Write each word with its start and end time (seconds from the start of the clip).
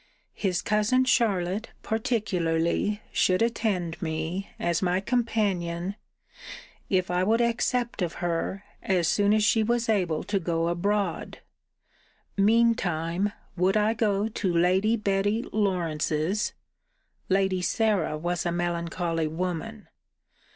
His 0.33 0.63
cousin 0.63 1.05
Charlotte, 1.05 1.69
particularly, 1.83 3.03
should 3.11 3.43
attend 3.43 4.01
me, 4.01 4.49
as 4.59 4.81
my 4.81 4.99
companion, 4.99 5.93
if 6.89 7.11
I 7.11 7.23
would 7.23 7.39
accept 7.39 8.01
of 8.01 8.13
her, 8.15 8.63
as 8.81 9.07
soon 9.07 9.31
as 9.31 9.43
she 9.43 9.61
was 9.61 9.89
able 9.89 10.23
to 10.23 10.39
go 10.39 10.69
abroad. 10.69 11.37
Mean 12.35 12.73
time, 12.73 13.31
would 13.55 13.77
I 13.77 13.93
go 13.93 14.27
to 14.27 14.51
Lady 14.51 14.97
Betty 14.97 15.43
Lawrance's 15.53 16.53
(Lady 17.29 17.61
Sarah 17.61 18.17
was 18.17 18.43
a 18.43 18.51
melancholy 18.51 19.27
woman)? 19.27 19.87